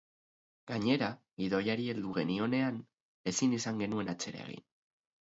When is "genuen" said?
3.85-4.09